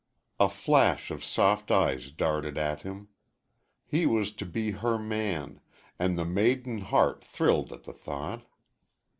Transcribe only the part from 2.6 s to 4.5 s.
him. He was to